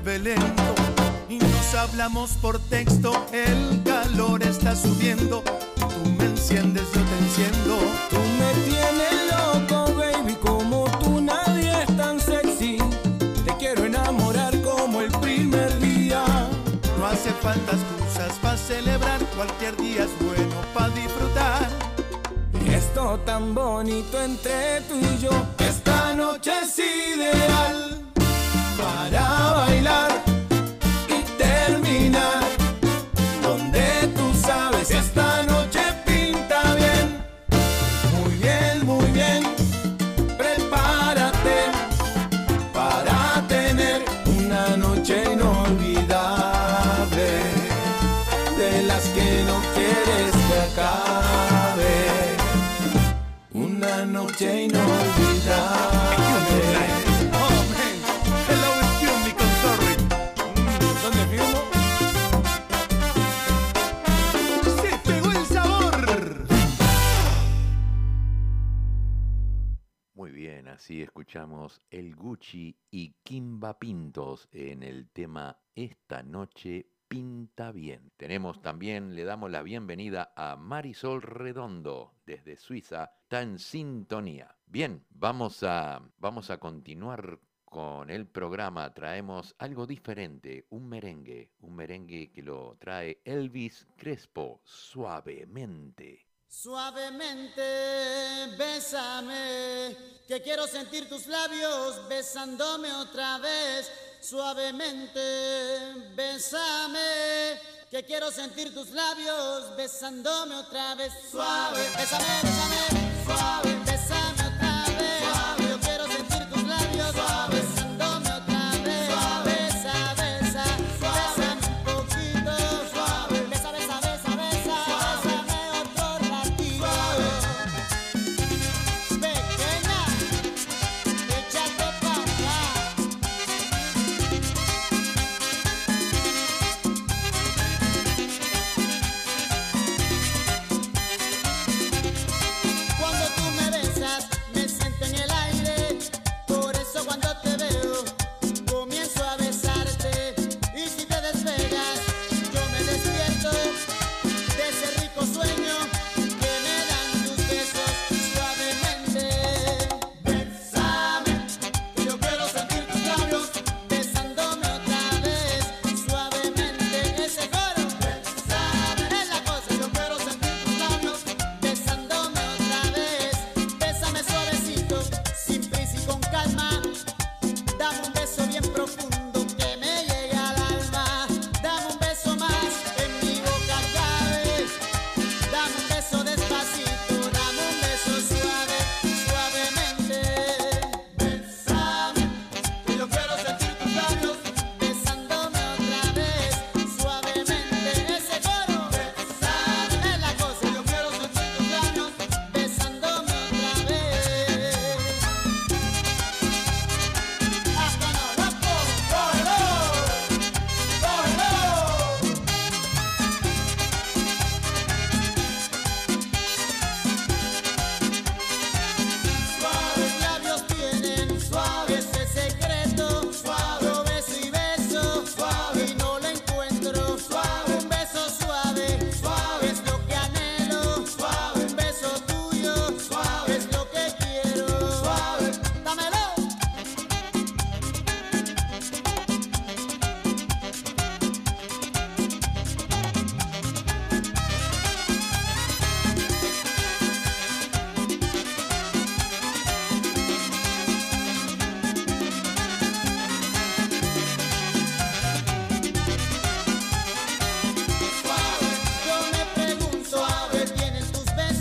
Mueve 0.00 0.18
lento 0.20 0.74
y 1.28 1.38
nos 1.38 1.74
hablamos 1.74 2.30
por 2.40 2.58
texto. 2.58 3.26
El 3.32 3.82
calor 3.82 4.42
está 4.44 4.76
subiendo. 4.76 5.42
Tú 5.76 6.10
me 6.16 6.26
enciendes, 6.26 6.84
yo 6.94 7.00
te 7.00 7.18
enciendo. 7.24 7.78
Tú 8.08 8.18
me 8.38 8.52
tienes 8.68 9.16
loco, 9.32 9.94
baby, 9.96 10.34
como 10.36 10.84
tú 11.00 11.20
nadie 11.20 11.72
es 11.82 11.96
tan 11.96 12.20
sexy. 12.20 12.78
Te 13.44 13.56
quiero 13.58 13.84
enamorar 13.84 14.60
como 14.62 15.00
el 15.00 15.10
primer 15.18 15.76
día. 15.80 16.24
No 16.98 17.06
hace 17.06 17.30
falta 17.30 17.72
excusas 17.72 18.38
para 18.40 18.56
celebrar. 18.56 19.20
Cualquier 19.36 19.76
día 19.78 20.04
es 20.04 20.24
bueno 20.24 20.54
para 20.74 20.90
disfrutar. 20.90 21.68
Esto 22.68 23.18
tan 23.24 23.52
bonito 23.52 24.22
entre 24.22 24.80
tú 24.82 24.94
y 24.94 25.18
yo. 25.18 25.30
Esta 25.58 26.14
noche 26.14 26.52
es 26.62 26.78
ideal 26.78 27.97
para 28.78 29.52
bailar 29.56 30.10
y 31.08 31.22
terminar. 31.36 32.44
Donde 33.42 33.82
tú 34.16 34.26
sabes, 34.40 34.90
esta 34.90 35.42
noche 35.42 35.80
pinta 36.06 36.74
bien. 36.74 37.06
Muy 38.14 38.34
bien, 38.44 38.86
muy 38.86 39.06
bien. 39.10 39.42
Prepárate 40.36 41.58
para 42.72 43.44
tener 43.48 44.04
una 44.38 44.76
noche 44.76 45.14
inolvidable. 45.32 47.28
De 48.56 48.82
las 48.82 49.04
que 49.14 49.28
no 49.48 49.56
quieres 49.74 50.32
que 50.46 50.56
acabe. 50.70 51.96
Una 53.52 54.04
noche 54.04 54.64
inolvidable. 54.64 54.77
Así 70.88 71.02
escuchamos 71.02 71.82
el 71.90 72.16
Gucci 72.16 72.74
y 72.90 73.12
Kimba 73.22 73.78
Pintos 73.78 74.48
en 74.52 74.82
el 74.82 75.10
tema 75.10 75.60
Esta 75.74 76.22
noche 76.22 76.86
pinta 77.06 77.72
bien. 77.72 78.10
Tenemos 78.16 78.62
también, 78.62 79.14
le 79.14 79.24
damos 79.24 79.50
la 79.50 79.62
bienvenida 79.62 80.32
a 80.34 80.56
Marisol 80.56 81.20
Redondo 81.20 82.14
desde 82.24 82.56
Suiza, 82.56 83.12
está 83.20 83.42
en 83.42 83.58
sintonía. 83.58 84.56
Bien, 84.64 85.04
vamos 85.10 85.62
a, 85.62 86.00
vamos 86.16 86.48
a 86.48 86.56
continuar 86.56 87.38
con 87.66 88.08
el 88.08 88.26
programa. 88.26 88.94
Traemos 88.94 89.54
algo 89.58 89.86
diferente, 89.86 90.64
un 90.70 90.88
merengue, 90.88 91.50
un 91.60 91.76
merengue 91.76 92.32
que 92.32 92.42
lo 92.42 92.78
trae 92.78 93.20
Elvis 93.26 93.86
Crespo, 93.98 94.62
suavemente. 94.64 96.27
Suavemente, 96.50 97.62
bésame, 98.56 99.96
que 100.26 100.42
quiero 100.42 100.66
sentir 100.66 101.08
tus 101.08 101.26
labios 101.26 102.08
besándome 102.08 102.92
otra 102.94 103.38
vez. 103.38 103.90
Suavemente, 104.20 105.20
bésame, 106.16 107.60
que 107.90 108.02
quiero 108.04 108.30
sentir 108.32 108.74
tus 108.74 108.90
labios 108.90 109.76
besándome 109.76 110.56
otra 110.56 110.94
vez. 110.94 111.12
Suave, 111.30 111.82
bésame, 111.96 112.24
bésame, 112.42 113.24
suave, 113.24 113.77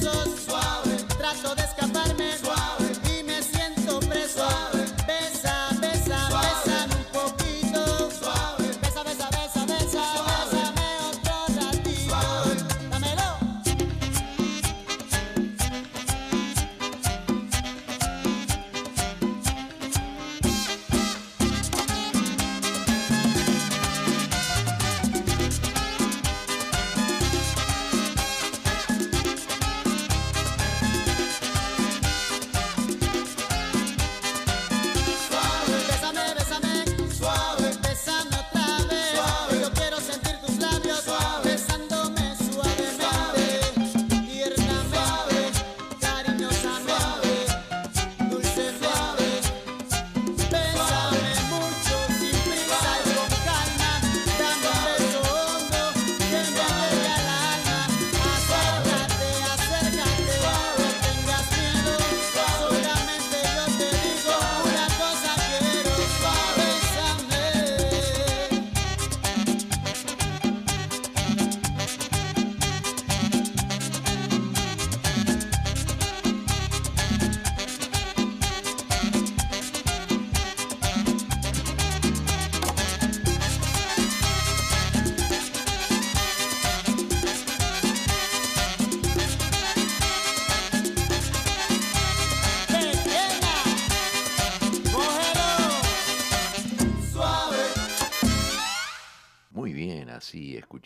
Suave. 0.01 0.97
Trato 1.17 1.55
de 1.55 1.63
escaparme. 1.63 2.38
Suave. 2.38 2.66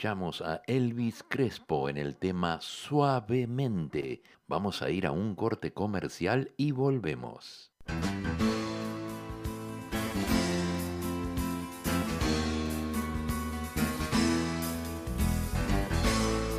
Escuchamos 0.01 0.41
a 0.41 0.63
Elvis 0.65 1.23
Crespo 1.29 1.87
en 1.87 1.95
el 1.95 2.15
tema 2.15 2.59
Suavemente. 2.59 4.23
Vamos 4.47 4.81
a 4.81 4.89
ir 4.89 5.05
a 5.05 5.11
un 5.11 5.35
corte 5.35 5.73
comercial 5.73 6.53
y 6.57 6.71
volvemos. 6.71 7.71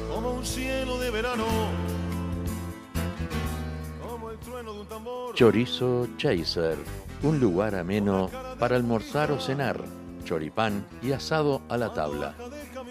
como 0.08 0.34
un 0.34 0.44
cielo 0.44 1.00
de 1.00 1.10
verano, 1.10 1.46
como 4.00 4.30
el 4.30 4.38
trueno 4.38 4.72
de 4.72 4.80
un 4.82 4.86
tambor. 4.86 5.34
Chorizo 5.34 6.06
Chaser, 6.16 6.78
un 7.24 7.40
lugar 7.40 7.74
ameno 7.74 8.30
para 8.60 8.76
almorzar 8.76 9.32
o 9.32 9.40
cenar, 9.40 9.82
choripán 10.22 10.86
y 11.02 11.10
asado 11.10 11.62
a 11.68 11.76
la 11.76 11.92
tabla, 11.92 12.36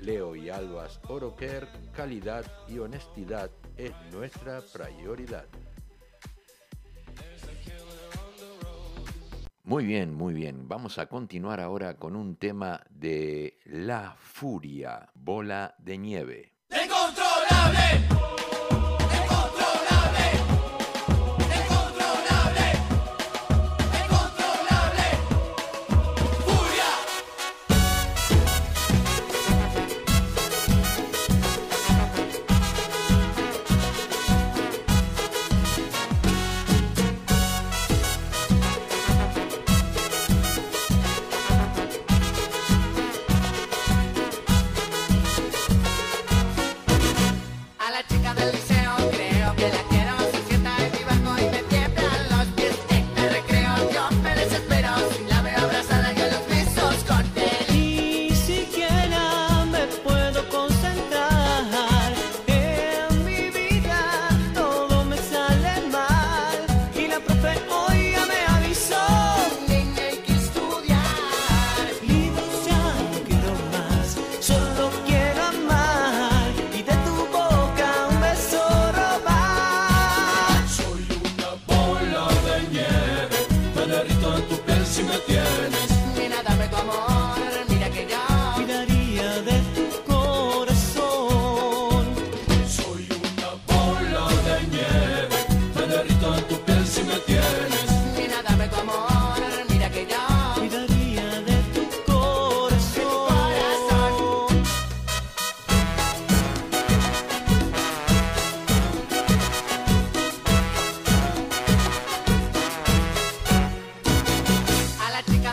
Leo 0.00 0.34
y 0.36 0.48
Albas 0.48 1.00
Oroker, 1.08 1.68
calidad 1.92 2.46
y 2.68 2.78
honestidad 2.78 3.50
es 3.76 3.92
nuestra 4.12 4.62
prioridad. 4.72 5.46
Muy 9.64 9.84
bien, 9.84 10.14
muy 10.14 10.32
bien. 10.32 10.66
Vamos 10.66 10.96
a 10.98 11.08
continuar 11.08 11.60
ahora 11.60 11.98
con 11.98 12.16
un 12.16 12.36
tema 12.36 12.80
de 12.88 13.58
La 13.66 14.16
Furia, 14.18 15.10
Bola 15.14 15.74
de 15.78 15.98
Nieve. 15.98 16.57
Dale. 17.68 18.07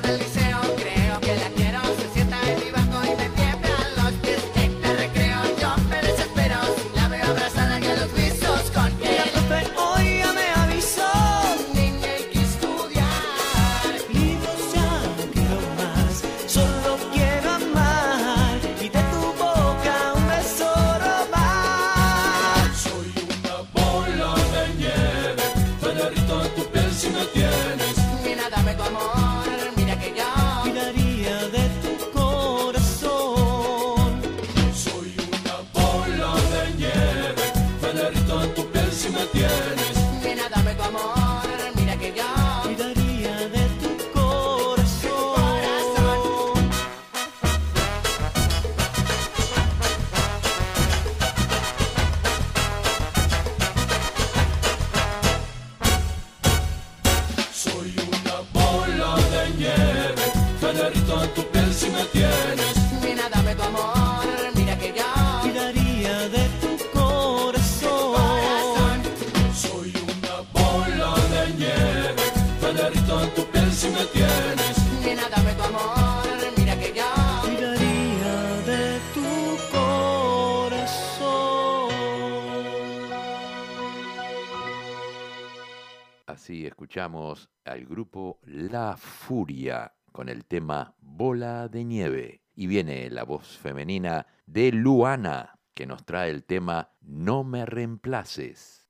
del. 0.06 0.45
escuchamos 86.96 87.50
al 87.66 87.86
grupo 87.86 88.40
La 88.46 88.96
Furia 88.96 89.94
con 90.14 90.30
el 90.30 90.46
tema 90.46 90.96
Bola 91.02 91.68
de 91.68 91.84
Nieve. 91.84 92.42
Y 92.56 92.68
viene 92.68 93.10
la 93.10 93.26
voz 93.26 93.58
femenina 93.58 94.26
de 94.46 94.72
Luana, 94.72 95.60
que 95.74 95.86
nos 95.86 96.06
trae 96.06 96.30
el 96.30 96.46
tema 96.46 96.92
No 97.02 97.44
me 97.44 97.66
reemplaces. 97.66 98.88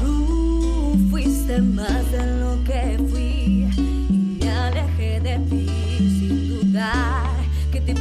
Tú 0.00 0.98
fuiste 1.08 1.62
más 1.62 2.10
de 2.10 2.40
lo 2.40 2.64
que 2.64 2.98
fui 3.08 3.70
y 4.08 4.38
me 4.40 4.50
alejé 4.50 5.20
de 5.20 5.38
ti 5.48 5.68
sin 5.98 6.48
dudar 6.48 7.30
que 7.70 7.80
te. 7.80 7.94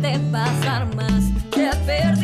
dejaste 0.00 0.18
pasar 0.30 0.94
más. 0.94 1.24
Te 1.50 1.70
perdí. 1.86 2.21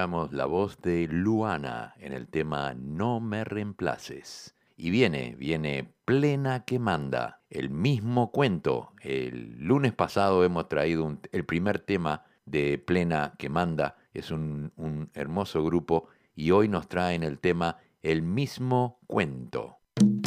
la 0.00 0.46
voz 0.46 0.80
de 0.80 1.06
Luana 1.08 1.92
en 1.98 2.14
el 2.14 2.26
tema 2.26 2.72
No 2.72 3.20
me 3.20 3.44
reemplaces. 3.44 4.54
Y 4.74 4.88
viene, 4.88 5.34
viene 5.38 5.92
plena 6.06 6.64
que 6.64 6.78
manda. 6.78 7.42
El 7.50 7.68
mismo 7.68 8.32
cuento. 8.32 8.94
El 9.02 9.58
lunes 9.58 9.92
pasado 9.92 10.42
hemos 10.42 10.70
traído 10.70 11.18
el 11.32 11.44
primer 11.44 11.80
tema 11.80 12.24
de 12.46 12.78
plena 12.78 13.34
que 13.36 13.50
manda. 13.50 13.98
Es 14.14 14.30
un, 14.30 14.72
hermoso 15.12 15.62
grupo 15.62 16.08
y 16.34 16.50
hoy 16.50 16.68
nos 16.68 16.88
traen 16.88 17.22
el 17.22 17.38
tema 17.38 17.76
El 18.02 18.22
mismo 18.22 19.00
cuento. 19.06 19.80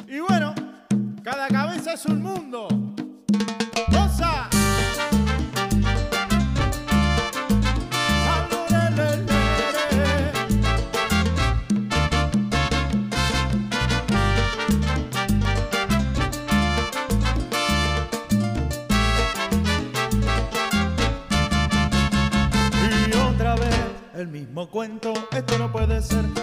Y 0.08 0.20
bueno, 0.20 0.54
cada 1.24 1.48
cabeza 1.48 1.94
es 1.94 2.06
un 2.06 2.22
mundo. 2.22 2.68
cuento, 24.70 25.14
esto 25.32 25.58
no 25.58 25.72
puede 25.72 26.02
ser. 26.02 26.43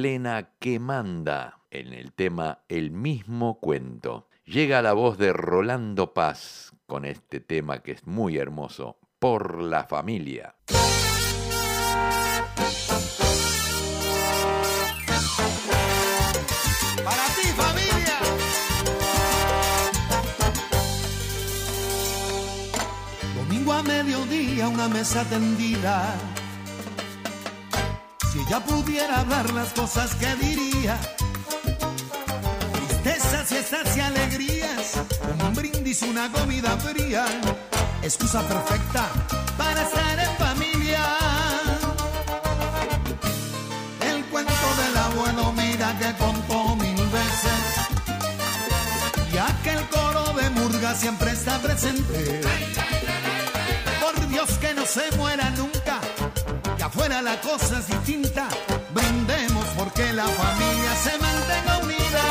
Plena 0.00 0.52
que 0.58 0.78
manda 0.78 1.58
en 1.70 1.92
el 1.92 2.14
tema 2.14 2.60
El 2.70 2.90
mismo 2.90 3.60
cuento. 3.60 4.30
Llega 4.46 4.80
la 4.80 4.94
voz 4.94 5.18
de 5.18 5.34
Rolando 5.34 6.14
Paz 6.14 6.72
con 6.86 7.04
este 7.04 7.38
tema 7.40 7.82
que 7.82 7.92
es 7.92 8.06
muy 8.06 8.38
hermoso, 8.38 8.96
Por 9.18 9.60
la 9.60 9.84
familia. 9.84 10.54
Para 17.04 17.26
ti, 17.36 17.46
familia. 17.58 18.20
Domingo 23.36 23.72
a 23.74 23.82
mediodía, 23.82 24.66
una 24.66 24.88
mesa 24.88 25.28
tendida. 25.28 26.16
Si 28.32 28.38
ella 28.38 28.60
pudiera 28.60 29.20
hablar 29.20 29.52
las 29.52 29.72
cosas 29.72 30.14
que 30.14 30.34
diría. 30.36 30.96
Tristezas, 32.72 33.48
fiestas 33.48 33.96
y 33.96 34.00
alegrías. 34.00 35.00
Un 35.44 35.54
brindis, 35.54 36.02
una 36.02 36.30
comida 36.30 36.76
fría. 36.78 37.24
Excusa 38.02 38.40
perfecta 38.46 39.08
para 39.58 39.82
estar 39.82 40.18
en 40.18 40.36
familia. 40.36 41.04
El 44.00 44.24
cuento 44.26 44.52
de 44.80 44.90
la 44.94 45.08
buena 45.08 45.52
mira 45.52 45.98
que 45.98 46.12
contó 46.16 46.76
mil 46.76 47.06
veces. 47.08 47.62
Y 49.32 49.38
aquel 49.38 49.88
coro 49.88 50.32
de 50.34 50.50
murga 50.50 50.94
siempre 50.94 51.32
está 51.32 51.58
presente. 51.58 52.40
Por 54.00 54.28
Dios 54.28 54.50
que 54.58 54.72
no 54.74 54.86
se 54.86 55.10
muera 55.16 55.50
nunca, 55.50 56.00
que 57.00 57.06
afuera 57.06 57.22
la 57.22 57.40
cosa 57.40 57.78
es 57.78 57.86
distinta. 57.86 58.48
Brindemos 58.92 59.64
porque 59.76 60.12
la 60.12 60.26
familia 60.26 60.94
se 61.02 61.18
mantenga 61.18 61.78
unida. 61.78 62.22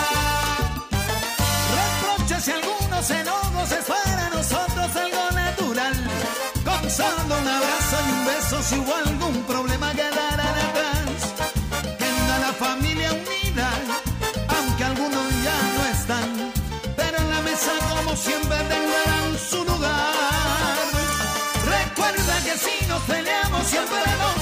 Reproches 1.79 2.47
y 2.47 2.51
algunos 2.51 3.09
enojos 3.09 3.71
es 3.71 3.85
para 3.85 4.29
nosotros 4.29 4.95
algo 4.95 5.31
natural. 5.31 5.93
Con 6.65 7.41
un 7.41 7.47
abrazo 7.47 7.95
y 8.07 8.11
un 8.11 8.25
beso 8.25 8.61
si 8.61 8.75
hubo 8.79 8.95
algún 8.95 9.43
problema 9.43 9.91
quedarán 9.93 10.55
atrás. 10.67 11.33
Queda 11.97 12.39
la 12.39 12.53
familia 12.53 13.11
unida, 13.13 13.69
aunque 14.55 14.83
algunos 14.83 15.25
ya 15.43 15.57
no 15.75 15.85
están. 15.97 16.51
Pero 16.95 17.17
en 17.17 17.29
la 17.29 17.41
mesa 17.41 17.71
como 17.89 18.15
siempre 18.15 18.57
tendrán 18.73 19.37
su 19.49 19.63
lugar. 19.63 20.75
Recuerda 21.65 22.35
que 22.43 22.57
si 22.57 22.87
nos 22.87 23.01
peleamos 23.03 23.67
siempre 23.67 23.99
los 24.23 24.38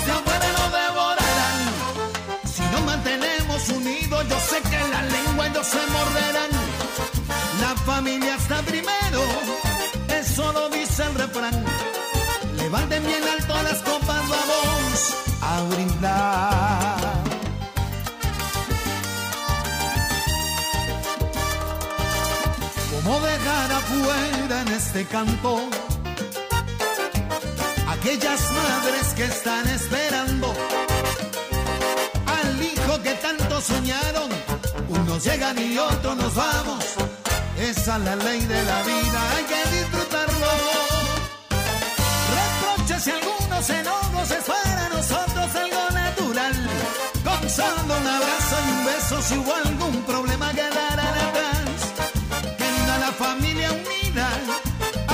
se 5.64 5.78
morderán. 5.88 6.52
La 7.62 7.76
familia 7.86 8.36
está 8.36 8.62
primero, 8.62 9.22
eso 10.10 10.52
lo 10.54 10.70
dice 10.70 11.04
el 11.04 11.16
refrán. 11.16 11.66
Levanten 12.58 13.06
bien 13.06 13.24
alto 13.24 13.54
las 13.64 13.80
copas, 13.80 14.22
vamos 14.30 15.16
a 15.42 15.62
brindar. 15.74 16.98
¿Cómo 22.92 23.20
dejar 23.20 23.72
afuera 23.72 24.62
en 24.62 24.68
este 24.70 25.06
canto 25.06 25.62
aquellas 27.90 28.52
madres 28.52 29.14
que 29.16 29.26
están 29.26 29.68
esperando 29.70 30.54
al 32.26 32.64
hijo 32.64 33.02
que 33.02 33.14
tanto 33.16 33.62
soñaron? 33.62 34.30
Unos 35.02 35.24
llegan 35.24 35.58
y 35.60 35.78
otros 35.78 36.16
nos 36.18 36.34
vamos. 36.36 36.84
Esa 37.58 37.98
es 37.98 38.04
la 38.04 38.16
ley 38.16 38.42
de 38.42 38.64
la 38.64 38.84
vida, 38.84 39.20
hay 39.36 39.44
que 39.44 39.78
disfrutarlo. 39.78 40.52
Reproches 42.38 43.08
y 43.08 43.12
algunos 43.12 43.70
enojos 43.70 44.32
es 44.32 44.44
para 44.44 44.90
nosotros 44.90 45.56
algo 45.56 45.90
natural. 45.92 46.70
Con 47.24 48.02
un 48.02 48.08
abrazo 48.08 48.56
y 48.66 48.72
un 48.72 48.86
beso, 48.86 49.22
si 49.22 49.38
hubo 49.38 49.54
algún 49.54 50.04
problema 50.04 50.52
quedarán 50.52 51.18
atrás. 51.28 51.94
Queda 52.58 52.98
la 53.00 53.12
familia 53.12 53.72
unida, 53.72 54.30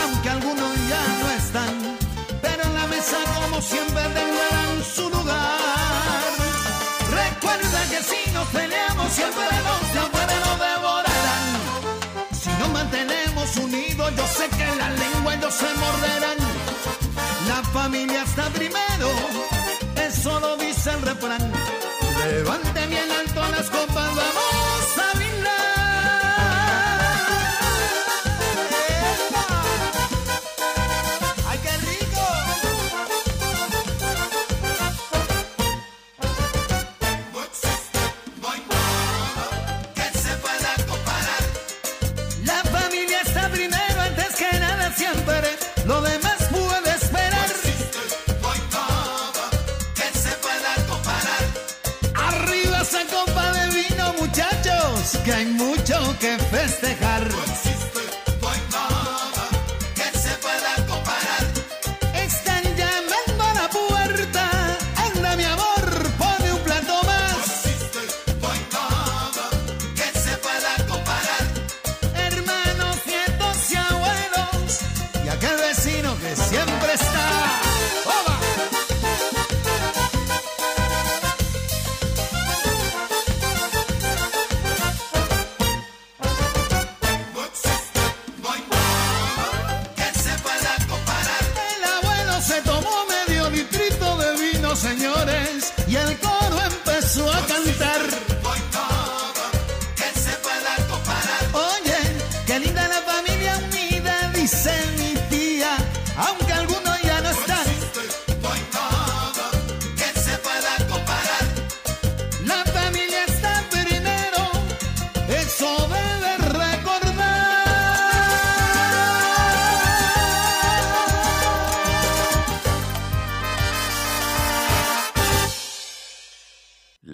aunque 0.01 0.29
algunos 0.29 0.71
ya 0.89 1.03
no 1.21 1.29
están. 1.31 1.97
Pero 2.41 2.63
en 2.63 2.73
la 2.73 2.87
mesa, 2.87 3.17
como 3.35 3.61
siempre, 3.61 4.03
tendrán 4.03 4.83
su 4.95 5.09
lugar. 5.09 5.62
Si 8.09 8.31
nos 8.31 8.47
peleamos, 8.49 9.11
siempre 9.11 9.45
los 9.67 9.93
de 9.93 9.99
afuera 9.99 10.35
nos 10.45 10.59
devorarán. 10.67 11.51
Si 12.41 12.49
nos 12.59 12.69
mantenemos 12.69 13.57
unidos, 13.57 14.11
yo 14.17 14.27
sé 14.27 14.49
que 14.49 14.75
la 14.75 14.89
lengua 14.89 15.35
ellos 15.35 15.53
se 15.53 15.73
morderán. 15.83 16.37
La 17.47 17.63
familia 17.71 18.23
está 18.23 18.49
primero, 18.49 19.09
eso 19.95 20.39
lo 20.39 20.57
dice 20.57 20.91
el 20.91 21.01
refrán. 21.01 21.51
Levante 22.25 22.87
bien 22.87 23.11
alto 23.11 23.41
las 23.51 23.69
copas, 23.69 24.15
vamos 24.15 24.72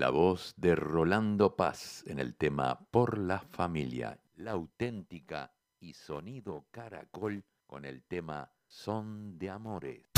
La 0.10 0.14
voz 0.14 0.56
de 0.58 0.74
Rolando 0.74 1.56
Paz 1.56 2.04
en 2.08 2.18
el 2.18 2.36
tema 2.36 2.80
Por 2.90 3.20
la 3.20 3.38
familia, 3.38 4.20
la 4.38 4.54
auténtica 4.54 5.54
y 5.80 5.94
sonido 5.94 6.66
caracol 6.72 7.46
con 7.68 7.86
el 7.86 8.02
tema 8.02 8.52
Son 8.66 9.38
de 9.38 9.52
Amores. 9.52 10.09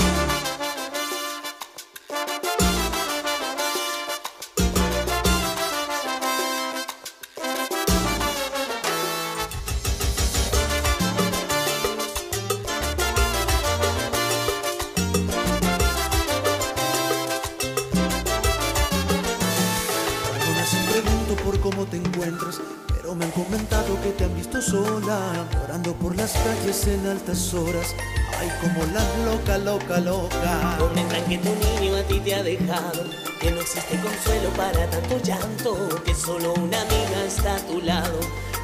Pero 22.87 23.15
me 23.15 23.25
han 23.25 23.31
comentado 23.31 23.99
que 24.01 24.09
te 24.11 24.25
han 24.25 24.35
visto 24.35 24.61
sola, 24.61 25.47
llorando 25.53 25.93
por 25.93 26.15
las 26.15 26.33
calles 26.33 26.87
en 26.87 27.07
altas 27.07 27.53
horas. 27.53 27.95
Ay, 28.39 28.49
como 28.61 28.85
la 28.93 29.03
loca, 29.25 29.57
loca, 29.57 29.99
loca. 29.99 30.77
Comentan 30.77 31.23
que 31.25 31.37
tu 31.37 31.49
niño 31.49 31.95
a 31.95 32.03
ti 32.03 32.19
te 32.19 32.35
ha 32.35 32.43
dejado, 32.43 33.03
que 33.39 33.51
no 33.51 33.61
existe 33.61 33.99
consuelo 33.99 34.49
para 34.55 34.89
tanto 34.89 35.17
llanto, 35.19 36.03
que 36.03 36.13
solo 36.13 36.53
una 36.53 36.81
amiga 36.81 37.23
está 37.27 37.55
a 37.55 37.59
tu 37.59 37.81
lado. 37.81 38.19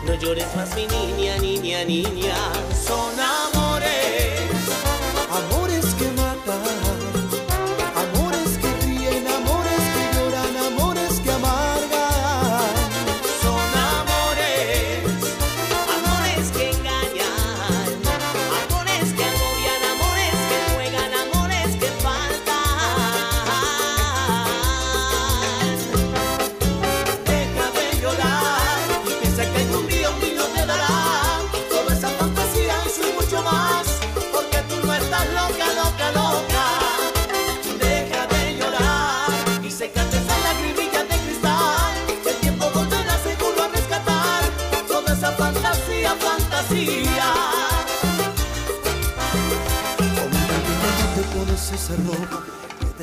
No 0.06 0.14
llores 0.14 0.48
más 0.56 0.74
mi 0.76 0.88
niña, 0.88 1.38
niña, 1.38 1.84
niña. 1.84 2.36
Son 2.86 3.20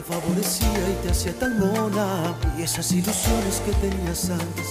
favorecía 0.08 0.88
y 0.90 1.02
te 1.02 1.10
hacía 1.10 1.32
tan 1.38 1.58
mona. 1.58 2.34
Y 2.58 2.62
esas 2.62 2.90
ilusiones 2.92 3.60
que 3.64 3.72
tenías 3.72 4.30
antes, 4.30 4.66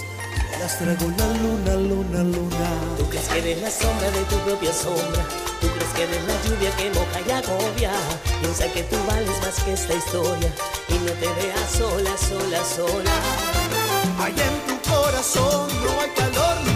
las 0.60 0.78
tragó 0.78 1.06
la 1.18 1.26
luna, 1.42 1.74
luna, 1.74 2.22
luna. 2.24 2.70
Tú 2.98 3.08
crees 3.08 3.28
que 3.28 3.38
eres 3.38 3.62
la 3.62 3.70
sombra 3.70 4.10
de 4.10 4.22
tu 4.24 4.36
propia 4.38 4.72
sombra. 4.72 5.24
Tú 5.60 5.68
crees 5.68 5.92
que 5.94 6.02
eres 6.04 6.24
la 6.24 6.36
lluvia 6.44 6.70
que 6.76 6.90
moja 6.90 7.20
y 7.26 7.30
agobia. 7.30 7.92
Piensa 8.40 8.66
que 8.72 8.82
tú 8.84 8.96
vales 9.06 9.40
más 9.40 9.62
que 9.64 9.72
esta 9.72 9.94
historia. 9.94 10.50
Y 10.88 10.94
no 10.94 11.12
te 11.12 11.28
veas 11.40 11.70
sola, 11.70 12.16
sola, 12.16 12.64
sola. 12.64 13.14
Hay 14.20 14.32
en 14.32 14.56
tu 14.66 14.90
corazón 14.90 15.68
no 15.84 16.00
hay 16.00 16.10
calor 16.10 16.73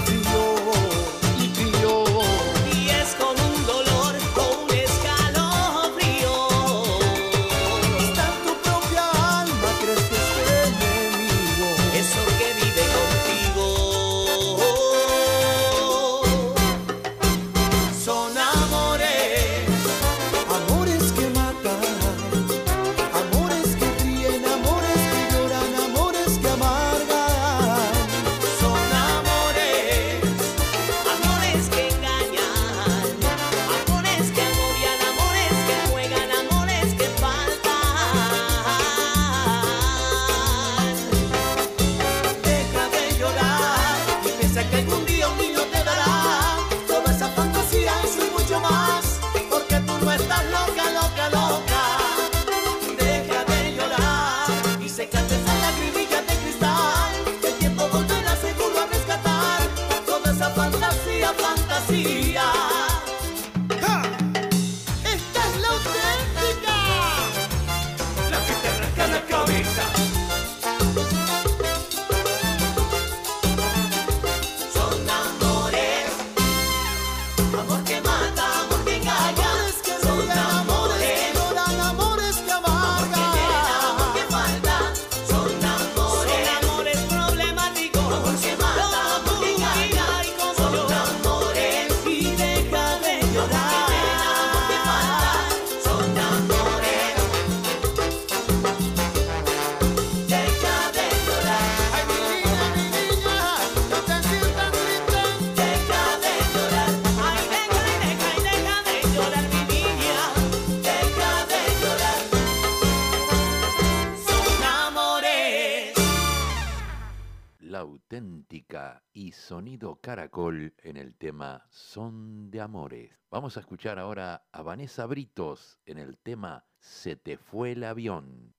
Sonido 119.49 119.99
Caracol 120.03 120.75
en 120.83 120.99
el 120.99 121.15
tema 121.15 121.65
Son 121.71 122.51
de 122.51 122.61
Amores. 122.61 123.13
Vamos 123.31 123.57
a 123.57 123.61
escuchar 123.61 123.99
ahora 123.99 124.47
a 124.53 124.61
Vanessa 124.61 125.07
Britos 125.07 125.81
en 125.87 125.97
el 125.97 126.19
tema 126.19 126.67
Se 126.81 127.17
te 127.17 127.39
fue 127.39 127.73
el 127.73 127.85
avión. 127.85 128.55